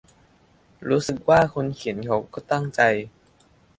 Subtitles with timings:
[0.89, 2.81] รู้สึกว่าคนเขียนเขาก็ตั้งใจ